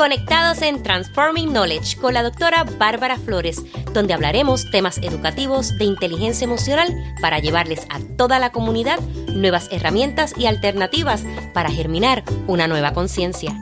conectados 0.00 0.62
en 0.62 0.82
Transforming 0.82 1.50
Knowledge 1.50 1.98
con 1.98 2.14
la 2.14 2.22
doctora 2.22 2.64
Bárbara 2.64 3.18
Flores, 3.18 3.62
donde 3.92 4.14
hablaremos 4.14 4.64
temas 4.70 4.96
educativos 4.96 5.76
de 5.76 5.84
inteligencia 5.84 6.46
emocional 6.46 6.88
para 7.20 7.38
llevarles 7.38 7.86
a 7.90 8.00
toda 8.16 8.38
la 8.38 8.50
comunidad 8.50 8.98
nuevas 9.28 9.68
herramientas 9.70 10.32
y 10.38 10.46
alternativas 10.46 11.22
para 11.52 11.70
germinar 11.70 12.24
una 12.46 12.66
nueva 12.66 12.94
conciencia. 12.94 13.52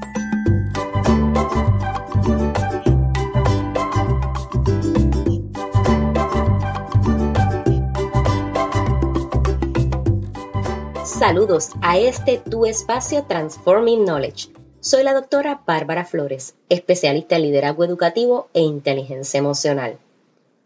Saludos 11.03 11.71
a 11.81 11.99
este 11.99 12.39
tu 12.49 12.65
espacio 12.65 13.25
Transforming 13.25 14.05
Knowledge 14.05 14.58
soy 14.89 15.03
la 15.03 15.13
doctora 15.13 15.61
Bárbara 15.67 16.07
Flores, 16.07 16.55
especialista 16.71 17.37
en 17.37 17.43
liderazgo 17.43 17.85
educativo 17.85 18.49
e 18.55 18.61
inteligencia 18.61 19.37
emocional. 19.37 19.99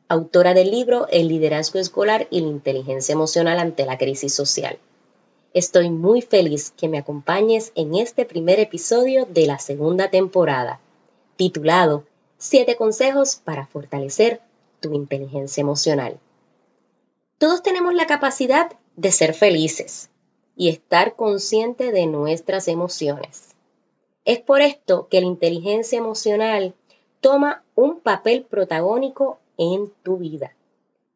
Autora 0.06 0.54
del 0.54 0.70
libro 0.70 1.08
El 1.10 1.26
liderazgo 1.26 1.80
escolar 1.80 2.28
y 2.30 2.40
la 2.40 2.46
inteligencia 2.46 3.14
emocional 3.14 3.58
ante 3.58 3.84
la 3.84 3.98
crisis 3.98 4.32
social. 4.32 4.78
Estoy 5.54 5.90
muy 5.90 6.22
feliz 6.22 6.70
que 6.76 6.88
me 6.88 6.98
acompañes 6.98 7.72
en 7.74 7.96
este 7.96 8.24
primer 8.24 8.60
episodio 8.60 9.26
de 9.26 9.48
la 9.48 9.58
segunda 9.58 10.08
temporada, 10.08 10.78
titulado 11.34 12.04
Siete 12.38 12.76
consejos 12.76 13.40
para 13.42 13.66
fortalecer 13.66 14.40
tu 14.78 14.95
inteligencia 14.95 15.62
emocional. 15.62 16.20
Todos 17.38 17.64
tenemos 17.64 17.92
la 17.92 18.06
capacidad 18.06 18.70
de 18.95 19.10
ser 19.10 19.34
felices 19.34 20.10
y 20.56 20.68
estar 20.68 21.16
consciente 21.16 21.90
de 21.90 22.06
nuestras 22.06 22.68
emociones. 22.68 23.52
Es 24.24 24.38
por 24.38 24.60
esto 24.60 25.09
que 25.09 25.20
la 25.20 25.26
inteligencia 25.26 25.98
emocional 25.98 26.74
toma 27.20 27.65
un 27.74 28.01
papel 28.01 28.45
protagónico 28.45 29.38
en 29.59 29.92
tu 30.02 30.16
vida. 30.16 30.54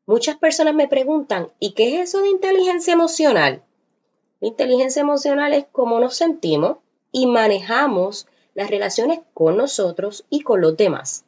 Muchas 0.06 0.36
personas 0.36 0.74
me 0.74 0.88
preguntan, 0.88 1.48
¿y 1.60 1.72
qué 1.72 1.94
es 1.94 2.08
eso 2.08 2.22
de 2.22 2.28
inteligencia 2.28 2.92
emocional? 2.92 3.62
La 4.40 4.48
inteligencia 4.48 5.02
emocional 5.02 5.52
es 5.52 5.66
cómo 5.70 6.00
nos 6.00 6.16
sentimos 6.16 6.78
y 7.12 7.26
manejamos 7.26 8.26
las 8.54 8.70
relaciones 8.70 9.20
con 9.34 9.56
nosotros 9.56 10.24
y 10.28 10.41
con 10.41 10.60
los 10.60 10.76
demás. 10.76 11.24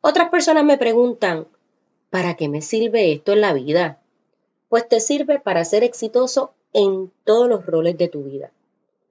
Otras 0.00 0.30
personas 0.30 0.64
me 0.64 0.78
preguntan, 0.78 1.46
¿para 2.10 2.34
qué 2.34 2.48
me 2.48 2.60
sirve 2.60 3.12
esto 3.12 3.32
en 3.32 3.40
la 3.40 3.52
vida? 3.52 4.00
Pues 4.68 4.88
te 4.88 5.00
sirve 5.00 5.38
para 5.38 5.64
ser 5.64 5.84
exitoso 5.84 6.52
en 6.72 7.10
todos 7.24 7.48
los 7.48 7.66
roles 7.66 7.96
de 7.98 8.08
tu 8.08 8.24
vida. 8.24 8.50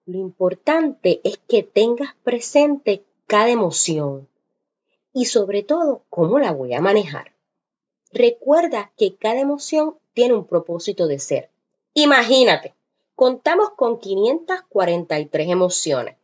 Lo 0.05 0.17
importante 0.17 1.21
es 1.23 1.39
que 1.47 1.63
tengas 1.63 2.13
presente 2.23 3.03
cada 3.25 3.49
emoción 3.49 4.27
y 5.13 5.25
sobre 5.25 5.63
todo 5.63 6.03
cómo 6.09 6.39
la 6.39 6.51
voy 6.51 6.73
a 6.73 6.81
manejar. 6.81 7.31
Recuerda 8.11 8.91
que 8.97 9.15
cada 9.15 9.39
emoción 9.39 9.97
tiene 10.13 10.33
un 10.33 10.45
propósito 10.45 11.07
de 11.07 11.19
ser. 11.19 11.49
Imagínate, 11.93 12.73
contamos 13.15 13.69
con 13.77 13.97
543 13.97 15.49
emociones, 15.49 16.17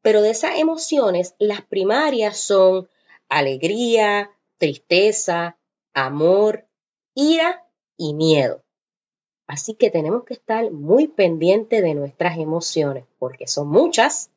pero 0.00 0.22
de 0.22 0.30
esas 0.30 0.56
emociones 0.58 1.34
las 1.38 1.62
primarias 1.62 2.38
son 2.38 2.88
alegría, 3.28 4.30
tristeza, 4.58 5.56
amor, 5.92 6.66
ira 7.14 7.66
y 7.96 8.14
miedo. 8.14 8.62
Así 9.48 9.74
que 9.74 9.90
tenemos 9.90 10.24
que 10.24 10.34
estar 10.34 10.70
muy 10.70 11.08
pendientes 11.08 11.82
de 11.82 11.94
nuestras 11.94 12.38
emociones, 12.38 13.06
porque 13.18 13.46
son 13.46 13.68
muchas. 13.68 14.30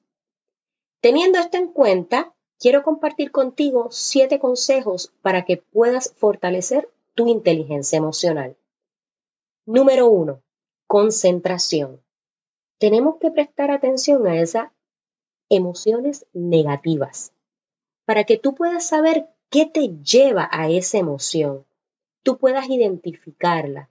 Teniendo 1.01 1.37
esto 1.37 1.57
en 1.57 1.67
cuenta, 1.67 2.33
quiero 2.57 2.81
compartir 2.81 3.31
contigo 3.31 3.89
siete 3.91 4.39
consejos 4.39 5.11
para 5.21 5.44
que 5.44 5.57
puedas 5.57 6.13
fortalecer 6.13 6.89
tu 7.13 7.27
inteligencia 7.27 7.97
emocional. 7.97 8.55
Número 9.66 10.07
uno, 10.07 10.41
concentración. 10.88 12.01
Tenemos 12.79 13.17
que 13.17 13.31
prestar 13.31 13.69
atención 13.69 14.25
a 14.27 14.41
esas 14.41 14.71
emociones 15.50 16.25
negativas 16.33 17.33
para 18.05 18.23
que 18.23 18.38
tú 18.38 18.55
puedas 18.55 18.88
saber 18.88 19.27
qué 19.50 19.66
te 19.66 19.89
lleva 20.03 20.47
a 20.51 20.69
esa 20.69 20.97
emoción, 20.97 21.66
tú 22.23 22.38
puedas 22.38 22.69
identificarla 22.69 23.89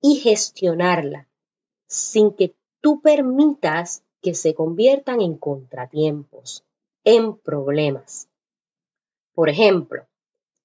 y 0.00 0.16
gestionarla 0.16 1.28
sin 1.86 2.32
que 2.32 2.54
tú 2.80 3.00
permitas 3.00 4.02
que 4.22 4.34
se 4.34 4.54
conviertan 4.54 5.20
en 5.20 5.36
contratiempos, 5.36 6.64
en 7.04 7.36
problemas. 7.36 8.28
Por 9.34 9.48
ejemplo, 9.48 10.06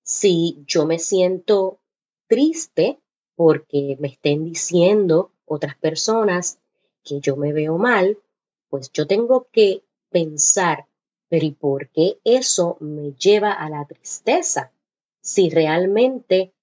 si 0.03 0.63
yo 0.67 0.85
me 0.85 0.99
siento 0.99 1.79
triste 2.27 2.99
porque 3.35 3.97
me 3.99 4.09
estén 4.09 4.45
diciendo 4.45 5.31
otras 5.45 5.75
personas 5.77 6.59
que 7.03 7.19
yo 7.19 7.35
me 7.35 7.53
veo 7.53 7.77
mal, 7.77 8.17
pues 8.69 8.91
yo 8.91 9.07
tengo 9.07 9.47
que 9.51 9.83
pensar, 10.09 10.87
pero 11.29 11.45
¿y 11.45 11.51
por 11.51 11.89
qué 11.89 12.19
eso 12.23 12.77
me 12.79 13.13
lleva 13.13 13.51
a 13.51 13.69
la 13.69 13.85
tristeza? 13.85 14.71
Si 15.21 15.49
realmente 15.49 16.53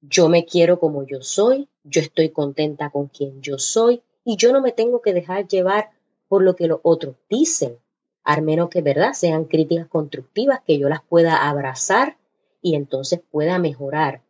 yo 0.00 0.28
me 0.28 0.44
quiero 0.44 0.78
como 0.78 1.04
yo 1.06 1.22
soy, 1.22 1.68
yo 1.84 2.00
estoy 2.00 2.30
contenta 2.30 2.90
con 2.90 3.08
quien 3.08 3.42
yo 3.42 3.58
soy 3.58 4.02
y 4.24 4.36
yo 4.36 4.52
no 4.52 4.60
me 4.60 4.72
tengo 4.72 5.00
que 5.02 5.12
dejar 5.12 5.46
llevar 5.46 5.90
por 6.28 6.42
lo 6.42 6.56
que 6.56 6.66
los 6.66 6.80
otros 6.82 7.16
dicen, 7.28 7.78
al 8.24 8.42
menos 8.42 8.70
que, 8.70 8.82
¿verdad?, 8.82 9.12
sean 9.12 9.44
críticas 9.44 9.88
constructivas, 9.88 10.60
que 10.66 10.78
yo 10.78 10.88
las 10.88 11.02
pueda 11.02 11.48
abrazar 11.48 12.16
y 12.62 12.74
entonces 12.74 13.20
pueda 13.30 13.58
mejorar. 13.58 14.22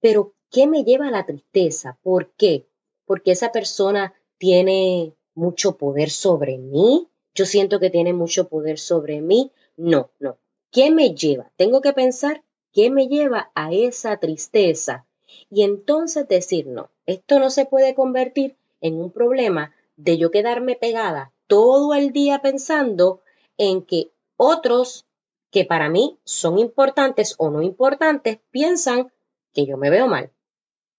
Pero, 0.00 0.34
¿qué 0.50 0.66
me 0.66 0.84
lleva 0.84 1.08
a 1.08 1.10
la 1.10 1.26
tristeza? 1.26 1.98
¿Por 2.02 2.30
qué? 2.32 2.66
Porque 3.04 3.32
esa 3.32 3.50
persona 3.50 4.14
tiene 4.38 5.14
mucho 5.34 5.76
poder 5.76 6.10
sobre 6.10 6.58
mí, 6.58 7.08
yo 7.34 7.46
siento 7.46 7.78
que 7.78 7.90
tiene 7.90 8.12
mucho 8.12 8.48
poder 8.48 8.78
sobre 8.78 9.20
mí. 9.20 9.52
No, 9.76 10.10
no. 10.18 10.38
¿Qué 10.72 10.90
me 10.90 11.14
lleva? 11.14 11.52
Tengo 11.56 11.80
que 11.80 11.92
pensar 11.92 12.42
qué 12.72 12.90
me 12.90 13.06
lleva 13.06 13.52
a 13.54 13.72
esa 13.72 14.16
tristeza 14.16 15.06
y 15.50 15.62
entonces 15.62 16.28
decir, 16.28 16.66
no, 16.66 16.90
esto 17.06 17.38
no 17.38 17.50
se 17.50 17.66
puede 17.66 17.94
convertir 17.94 18.56
en 18.80 19.00
un 19.00 19.10
problema 19.10 19.74
de 19.96 20.18
yo 20.18 20.30
quedarme 20.30 20.76
pegada 20.76 21.32
todo 21.46 21.94
el 21.94 22.12
día 22.12 22.40
pensando 22.40 23.20
en 23.56 23.82
que 23.82 24.10
otros 24.36 25.06
que 25.50 25.64
para 25.64 25.88
mí 25.88 26.18
son 26.24 26.58
importantes 26.58 27.34
o 27.38 27.50
no 27.50 27.62
importantes 27.62 28.38
piensan 28.50 29.12
que 29.52 29.66
yo 29.66 29.76
me 29.76 29.90
veo 29.90 30.06
mal. 30.06 30.30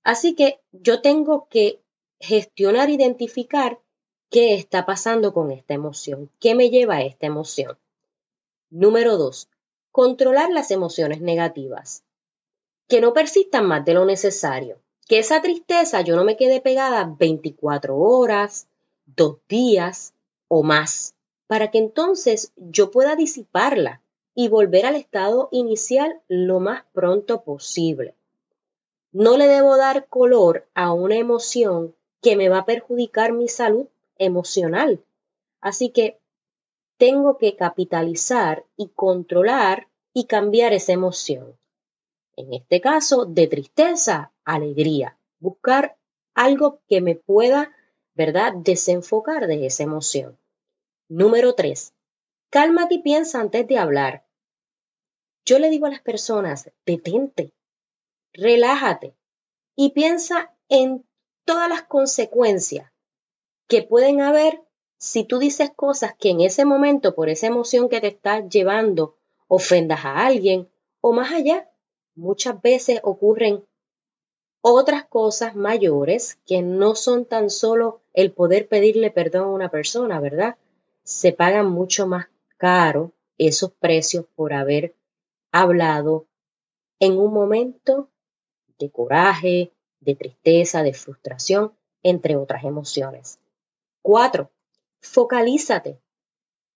Así 0.04 0.36
que 0.36 0.60
yo 0.72 1.02
tengo 1.02 1.48
que 1.50 1.82
gestionar, 2.20 2.90
identificar 2.90 3.80
qué 4.30 4.56
está 4.56 4.86
pasando 4.86 5.34
con 5.34 5.52
esta 5.52 5.74
emoción, 5.74 6.32
qué 6.40 6.56
me 6.56 6.70
lleva 6.70 6.96
a 6.96 7.04
esta 7.04 7.28
emoción. 7.28 7.78
Número 8.70 9.18
dos, 9.18 9.50
controlar 9.92 10.50
las 10.52 10.72
emociones 10.72 11.22
negativas 11.22 12.04
que 12.90 13.02
no 13.02 13.14
persistan 13.14 13.68
más 13.68 13.86
de 13.86 13.94
lo 13.94 14.04
necesario. 14.04 14.80
Que 15.08 15.20
esa 15.20 15.42
tristeza 15.42 16.02
yo 16.02 16.16
no 16.16 16.24
me 16.24 16.36
quede 16.36 16.60
pegada 16.60 17.16
24 17.18 17.96
horas, 17.96 18.68
dos 19.06 19.38
días 19.48 20.14
o 20.48 20.64
más, 20.64 21.14
para 21.48 21.70
que 21.70 21.78
entonces 21.78 22.52
yo 22.58 22.90
pueda 22.90 23.16
disiparla 23.16 24.02
y 24.34 24.48
volver 24.50 24.88
al 24.88 24.96
estado 24.96 25.50
inicial 25.52 26.20
lo 26.28 26.60
más 26.60 26.84
pronto 26.92 27.44
posible. 27.44 28.16
No 29.12 29.38
le 29.38 29.48
debo 29.48 29.78
dar 29.78 30.08
color 30.08 30.68
a 30.74 30.92
una 30.92 31.16
emoción 31.16 31.96
que 32.22 32.36
me 32.36 32.50
va 32.50 32.60
a 32.60 32.66
perjudicar 32.66 33.34
mi 33.34 33.48
salud 33.48 33.88
emocional. 34.18 35.00
Así 35.62 35.90
que 35.90 36.20
tengo 36.98 37.38
que 37.38 37.56
capitalizar 37.56 38.66
y 38.78 38.88
controlar 38.90 39.88
y 40.14 40.26
cambiar 40.26 40.74
esa 40.74 40.94
emoción 40.94 41.60
en 42.40 42.54
este 42.54 42.80
caso, 42.80 43.26
de 43.26 43.48
tristeza, 43.48 44.32
alegría. 44.46 45.18
Buscar 45.40 45.98
algo 46.34 46.82
que 46.88 47.02
me 47.02 47.16
pueda, 47.16 47.76
¿verdad?, 48.16 48.54
desenfocar 48.56 49.48
de 49.48 49.66
esa 49.66 49.84
emoción. 49.84 50.40
Número 51.10 51.54
tres, 51.54 51.94
cálmate 52.50 52.96
y 52.96 53.02
piensa 53.02 53.42
antes 53.42 53.68
de 53.68 53.78
hablar. 53.78 54.26
Yo 55.46 55.60
le 55.60 55.70
digo 55.70 55.88
a 55.88 55.90
las 55.90 56.02
personas, 56.02 56.72
detente, 56.86 57.52
relájate 58.32 59.16
y 59.76 59.92
piensa 59.92 60.54
en 60.70 61.06
todas 61.44 61.68
las 61.68 61.84
consecuencias 61.84 62.92
que 63.68 63.84
pueden 63.84 64.22
haber 64.22 64.62
si 64.98 65.24
tú 65.24 65.40
dices 65.40 65.72
cosas 65.76 66.14
que 66.16 66.30
en 66.30 66.42
ese 66.42 66.66
momento, 66.66 67.16
por 67.16 67.30
esa 67.30 67.48
emoción 67.48 67.90
que 67.90 68.02
te 68.02 68.08
está 68.08 68.48
llevando, 68.48 69.18
ofendas 69.48 70.06
a 70.06 70.26
alguien 70.26 70.70
o 71.02 71.14
más 71.14 71.32
allá, 71.32 71.69
muchas 72.20 72.62
veces 72.62 73.00
ocurren 73.04 73.66
otras 74.62 75.06
cosas 75.06 75.56
mayores 75.56 76.38
que 76.46 76.62
no 76.62 76.96
son 76.96 77.26
tan 77.26 77.50
solo 77.50 78.02
el 78.14 78.32
poder 78.32 78.68
pedirle 78.68 79.10
perdón 79.10 79.44
a 79.44 79.52
una 79.52 79.72
persona, 79.72 80.20
¿verdad? 80.20 80.58
Se 81.04 81.32
pagan 81.32 81.72
mucho 81.72 82.08
más 82.08 82.28
caro 82.58 83.14
esos 83.38 83.72
precios 83.72 84.26
por 84.36 84.54
haber 84.54 84.96
hablado 85.52 86.28
en 87.00 87.18
un 87.18 87.34
momento 87.34 88.10
de 88.78 88.90
coraje, 88.92 89.72
de 90.02 90.16
tristeza, 90.16 90.84
de 90.84 90.94
frustración, 90.94 91.74
entre 92.04 92.36
otras 92.36 92.66
emociones. 92.66 93.40
Cuatro, 94.02 94.52
focalízate. 95.02 96.00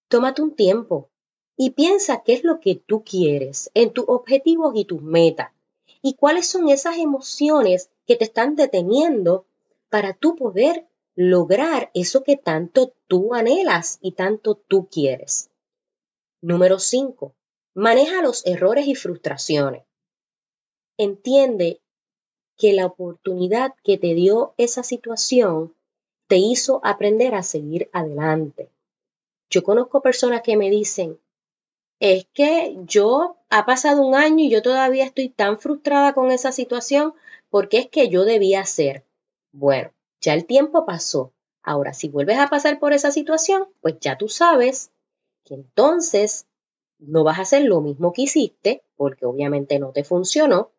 Tómate 0.08 0.42
un 0.42 0.56
tiempo 0.56 1.10
y 1.58 1.72
piensa 1.72 2.24
qué 2.24 2.34
es 2.34 2.44
lo 2.44 2.60
que 2.60 2.76
tú 2.76 3.04
quieres 3.04 3.70
en 3.74 3.92
tus 3.92 4.06
objetivos 4.08 4.74
y 4.76 4.86
tus 4.86 5.02
metas 5.02 5.52
y 6.02 6.16
cuáles 6.16 6.48
son 6.48 6.70
esas 6.70 6.98
emociones 6.98 7.90
que 8.06 8.16
te 8.16 8.26
están 8.26 8.56
deteniendo 8.56 9.46
para 9.90 10.14
tú 10.14 10.36
poder 10.36 10.88
lograr 11.16 11.92
eso 11.94 12.24
que 12.24 12.36
tanto 12.36 12.94
tú 13.08 13.34
anhelas 13.34 14.00
y 14.02 14.14
tanto 14.14 14.56
tú 14.56 14.88
quieres. 14.90 15.50
Número 16.42 16.80
5. 16.80 17.34
Maneja 17.76 18.22
los 18.22 18.46
errores 18.46 18.88
y 18.88 18.96
frustraciones. 18.96 19.84
Entiende 20.98 21.80
que 22.58 22.74
la 22.74 22.86
oportunidad 22.86 23.74
que 23.84 23.98
te 23.98 24.14
dio 24.14 24.54
esa 24.58 24.84
situación 24.84 25.74
te 26.28 26.38
hizo 26.38 26.82
aprender 26.84 27.36
a 27.36 27.44
seguir 27.44 27.90
adelante. 27.94 28.70
Yo 29.50 29.64
conozco 29.64 30.02
personas 30.02 30.42
que 30.42 30.58
me 30.58 30.70
dicen, 30.70 31.20
es 32.04 32.28
que 32.34 32.76
yo 32.84 33.38
ha 33.50 33.66
pasado 33.66 34.06
un 34.06 34.14
año 34.14 34.44
y 34.44 34.50
yo 34.50 34.62
todavía 34.62 35.06
estoy 35.06 35.30
tan 35.30 35.58
frustrada 35.58 36.12
con 36.12 36.32
esa 36.32 36.52
situación 36.52 37.14
porque 37.50 37.78
es 37.78 37.88
que 37.88 38.10
yo 38.10 38.26
debía 38.26 38.60
hacer. 38.60 39.06
Bueno, 39.54 39.94
ya 40.20 40.34
el 40.34 40.46
tiempo 40.46 40.86
pasó. 40.86 41.32
Ahora, 41.62 41.94
si 41.94 42.10
vuelves 42.10 42.40
a 42.40 42.50
pasar 42.50 42.78
por 42.78 42.92
esa 42.92 43.10
situación, 43.12 43.70
pues 43.80 44.02
ya 44.02 44.18
tú 44.18 44.28
sabes 44.28 44.92
que 45.46 45.54
entonces 45.54 46.46
no 47.00 47.24
vas 47.24 47.40
a 47.40 47.44
hacer 47.44 47.64
lo 47.64 47.80
mismo 47.80 48.12
que 48.12 48.24
hiciste, 48.24 48.84
porque 48.98 49.26
obviamente 49.26 49.80
no 49.80 49.92
te 49.92 50.04
funcionó, 50.04 50.72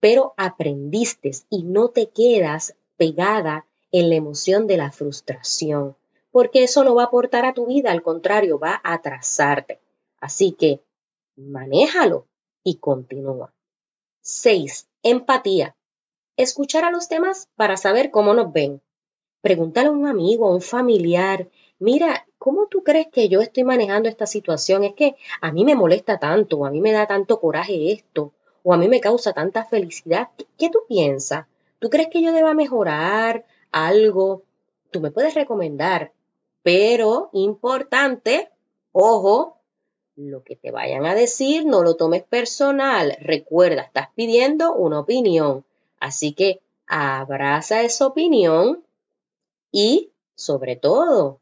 pero 0.00 0.32
aprendiste 0.38 1.32
y 1.50 1.64
no 1.64 1.90
te 1.90 2.08
quedas 2.08 2.76
pegada 2.96 3.66
en 3.90 4.08
la 4.08 4.14
emoción 4.14 4.66
de 4.66 4.78
la 4.78 4.90
frustración, 4.90 5.96
porque 6.30 6.62
eso 6.62 6.82
no 6.82 6.94
va 6.94 7.02
a 7.02 7.06
aportar 7.08 7.44
a 7.44 7.52
tu 7.52 7.66
vida, 7.66 7.92
al 7.92 8.02
contrario, 8.02 8.58
va 8.58 8.80
a 8.82 8.94
atrasarte. 8.94 9.82
Así 10.22 10.52
que 10.52 10.80
manéjalo 11.34 12.28
y 12.62 12.76
continúa. 12.76 13.52
6. 14.20 14.88
Empatía. 15.02 15.74
Escuchar 16.36 16.84
a 16.84 16.92
los 16.92 17.08
demás 17.08 17.48
para 17.56 17.76
saber 17.76 18.12
cómo 18.12 18.32
nos 18.32 18.52
ven. 18.52 18.80
Pregúntale 19.40 19.88
a 19.88 19.90
un 19.90 20.06
amigo, 20.06 20.46
a 20.46 20.54
un 20.54 20.60
familiar, 20.60 21.48
mira, 21.80 22.24
¿cómo 22.38 22.68
tú 22.68 22.84
crees 22.84 23.08
que 23.08 23.28
yo 23.28 23.40
estoy 23.40 23.64
manejando 23.64 24.08
esta 24.08 24.26
situación? 24.26 24.84
Es 24.84 24.94
que 24.94 25.16
a 25.40 25.50
mí 25.50 25.64
me 25.64 25.74
molesta 25.74 26.20
tanto, 26.20 26.58
o 26.58 26.66
a 26.66 26.70
mí 26.70 26.80
me 26.80 26.92
da 26.92 27.08
tanto 27.08 27.40
coraje 27.40 27.90
esto, 27.90 28.32
o 28.62 28.72
a 28.72 28.76
mí 28.76 28.86
me 28.88 29.00
causa 29.00 29.32
tanta 29.32 29.64
felicidad. 29.64 30.28
¿Qué, 30.56 30.70
tú 30.70 30.84
piensas? 30.86 31.46
¿Tú 31.80 31.90
crees 31.90 32.10
que 32.10 32.22
yo 32.22 32.30
deba 32.30 32.54
mejorar 32.54 33.44
algo? 33.72 34.44
Tú 34.92 35.00
me 35.00 35.10
puedes 35.10 35.34
recomendar, 35.34 36.12
pero 36.62 37.30
importante, 37.32 38.52
ojo, 38.92 39.58
lo 40.16 40.42
que 40.42 40.56
te 40.56 40.70
vayan 40.70 41.06
a 41.06 41.14
decir 41.14 41.64
no 41.64 41.82
lo 41.82 41.96
tomes 41.96 42.22
personal. 42.22 43.16
Recuerda, 43.20 43.82
estás 43.82 44.08
pidiendo 44.14 44.74
una 44.74 45.00
opinión. 45.00 45.64
Así 45.98 46.32
que 46.32 46.60
abraza 46.86 47.82
esa 47.82 48.06
opinión 48.06 48.84
y, 49.70 50.10
sobre 50.34 50.76
todo, 50.76 51.40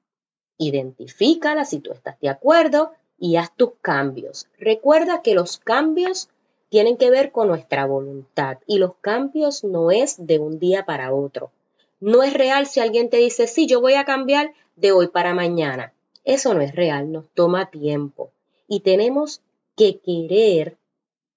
identifícala 0.59 1.65
si 1.65 1.81
tú 1.81 1.93
estás 1.93 2.21
de 2.21 2.29
acuerdo 2.29 2.93
y 3.19 3.37
haz 3.37 3.55
tus 3.57 3.73
cambios. 3.81 4.47
Recuerda 4.59 5.23
que 5.23 5.35
los 5.35 5.59
cambios 5.59 6.29
tienen 6.69 6.97
que 6.97 7.11
ver 7.11 7.33
con 7.33 7.49
nuestra 7.49 7.87
voluntad 7.87 8.59
y 8.67 8.79
los 8.79 8.95
cambios 9.01 9.65
no 9.65 9.91
es 9.91 10.25
de 10.25 10.39
un 10.39 10.59
día 10.59 10.85
para 10.87 11.13
otro. 11.13 11.51
No 11.99 12.23
es 12.23 12.35
real 12.35 12.67
si 12.67 12.81
alguien 12.81 13.11
te 13.11 13.17
dice, 13.17 13.47
sí, 13.47 13.67
yo 13.67 13.81
voy 13.81 13.95
a 13.95 14.05
cambiar 14.05 14.53
de 14.77 14.93
hoy 14.93 15.09
para 15.09 15.35
mañana. 15.35 15.93
Eso 16.25 16.55
no 16.55 16.61
es 16.61 16.75
real, 16.75 17.11
nos 17.11 17.25
toma 17.35 17.71
tiempo 17.71 18.31
y 18.71 18.81
tenemos 18.81 19.43
que 19.77 19.99
querer 19.99 20.79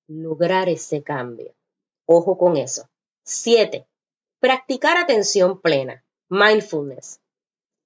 lograr 0.08 0.70
ese 0.70 1.02
cambio. 1.02 1.56
Ojo 2.06 2.38
con 2.38 2.58
eso. 2.58 2.88
Siete, 3.24 3.88
practicar 4.40 4.98
atención 4.98 5.60
plena, 5.60 6.06
mindfulness. 6.30 7.20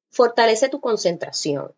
Fortalece 0.09 0.67
tu 0.67 0.81
concentración. 0.81 1.73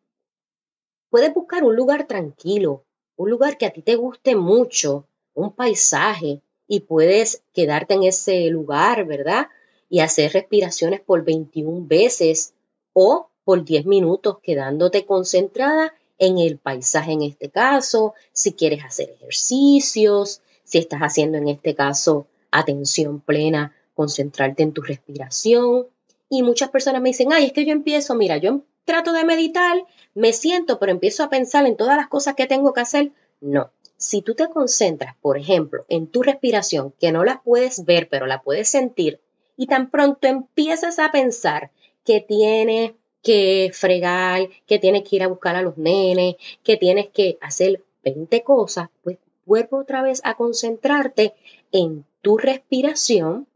Puedes 1.11 1.31
buscar 1.31 1.63
un 1.63 1.75
lugar 1.75 2.07
tranquilo, 2.07 2.85
un 3.15 3.29
lugar 3.29 3.59
que 3.59 3.67
a 3.67 3.71
ti 3.71 3.83
te 3.83 3.95
guste 3.95 4.35
mucho, 4.35 5.05
un 5.35 5.53
paisaje 5.53 6.41
y 6.67 6.79
puedes 6.79 7.43
quedarte 7.53 7.93
en 7.93 8.03
ese 8.03 8.47
lugar, 8.49 9.05
¿verdad? 9.05 9.47
Y 9.89 9.99
hacer 9.99 10.33
respiraciones 10.33 11.01
por 11.01 11.23
21 11.23 11.85
veces 11.85 12.55
o 12.93 13.29
por 13.43 13.63
10 13.63 13.85
minutos 13.85 14.39
quedándote 14.41 15.05
concentrada 15.05 15.93
en 16.19 16.37
el 16.37 16.57
paisaje 16.57 17.13
en 17.13 17.23
este 17.23 17.49
caso, 17.49 18.13
si 18.33 18.53
quieres 18.53 18.83
hacer 18.83 19.09
ejercicios, 19.09 20.41
si 20.63 20.77
estás 20.77 20.99
haciendo 21.01 21.37
en 21.37 21.47
este 21.47 21.73
caso 21.73 22.27
atención 22.51 23.21
plena, 23.21 23.73
concentrarte 23.95 24.63
en 24.63 24.73
tu 24.73 24.81
respiración. 24.81 25.87
Y 26.29 26.43
muchas 26.43 26.69
personas 26.69 27.01
me 27.01 27.09
dicen, 27.09 27.33
ay, 27.33 27.45
es 27.45 27.53
que 27.53 27.65
yo 27.65 27.71
empiezo, 27.71 28.15
mira, 28.15 28.37
yo 28.37 28.61
trato 28.85 29.13
de 29.13 29.25
meditar, 29.25 29.83
me 30.13 30.33
siento, 30.33 30.79
pero 30.79 30.91
empiezo 30.91 31.23
a 31.23 31.29
pensar 31.29 31.65
en 31.65 31.75
todas 31.75 31.97
las 31.97 32.07
cosas 32.07 32.35
que 32.35 32.47
tengo 32.47 32.73
que 32.73 32.81
hacer. 32.81 33.11
No, 33.41 33.71
si 33.97 34.21
tú 34.21 34.35
te 34.35 34.47
concentras, 34.47 35.15
por 35.21 35.37
ejemplo, 35.37 35.85
en 35.89 36.07
tu 36.07 36.23
respiración, 36.23 36.93
que 36.99 37.11
no 37.11 37.23
la 37.23 37.41
puedes 37.41 37.85
ver, 37.85 38.09
pero 38.09 38.25
la 38.25 38.41
puedes 38.41 38.69
sentir, 38.69 39.19
y 39.57 39.67
tan 39.67 39.89
pronto 39.89 40.27
empiezas 40.27 40.99
a 40.99 41.11
pensar 41.11 41.71
que 42.05 42.21
tienes 42.21 42.93
que 43.21 43.71
fregar, 43.73 44.49
que 44.65 44.79
tienes 44.79 45.07
que 45.07 45.17
ir 45.17 45.23
a 45.23 45.27
buscar 45.27 45.55
a 45.55 45.61
los 45.61 45.77
nenes, 45.77 46.35
que 46.63 46.77
tienes 46.77 47.09
que 47.09 47.37
hacer 47.41 47.83
20 48.03 48.43
cosas, 48.43 48.89
pues 49.03 49.17
vuelvo 49.45 49.79
otra 49.79 50.01
vez 50.01 50.21
a 50.23 50.35
concentrarte 50.35 51.33
en 51.71 52.05
tu 52.21 52.37
respiración 52.37 53.47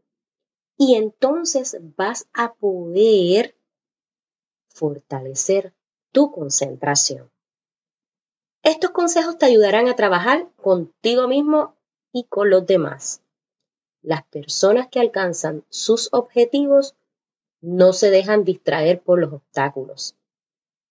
y 0.76 0.96
entonces 0.96 1.78
vas 1.96 2.26
a 2.32 2.54
poder 2.54 3.54
fortalecer 4.68 5.72
tu 6.12 6.32
concentración. 6.32 7.30
Estos 8.62 8.90
consejos 8.90 9.38
te 9.38 9.46
ayudarán 9.46 9.88
a 9.88 9.96
trabajar 9.96 10.48
contigo 10.56 11.28
mismo 11.28 11.76
y 12.12 12.24
con 12.24 12.50
los 12.50 12.66
demás. 12.66 13.20
Las 14.02 14.24
personas 14.24 14.88
que 14.88 15.00
alcanzan 15.00 15.64
sus 15.68 16.08
objetivos 16.12 16.94
no 17.64 17.94
se 17.94 18.10
dejan 18.10 18.44
distraer 18.44 19.00
por 19.00 19.18
los 19.18 19.32
obstáculos. 19.32 20.14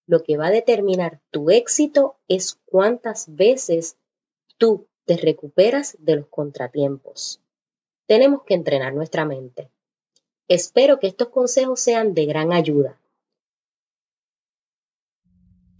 Lo 0.07 0.23
que 0.23 0.37
va 0.37 0.47
a 0.47 0.51
determinar 0.51 1.21
tu 1.29 1.51
éxito 1.51 2.15
es 2.27 2.59
cuántas 2.65 3.35
veces 3.35 3.95
tú 4.57 4.87
te 5.05 5.17
recuperas 5.17 5.95
de 5.99 6.15
los 6.15 6.27
contratiempos. 6.27 7.39
Tenemos 8.07 8.43
que 8.43 8.55
entrenar 8.55 8.93
nuestra 8.93 9.23
mente. 9.23 9.69
Espero 10.47 10.99
que 10.99 11.07
estos 11.07 11.29
consejos 11.29 11.79
sean 11.79 12.15
de 12.15 12.25
gran 12.25 12.51
ayuda. 12.51 12.99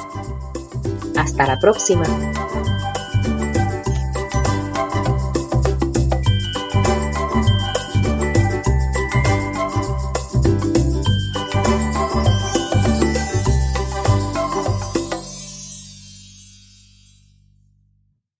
Hasta 1.15 1.47
la 1.47 1.57
próxima. 1.57 2.05